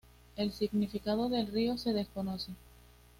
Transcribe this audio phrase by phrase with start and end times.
[0.35, 2.53] El significado del río se desconoce.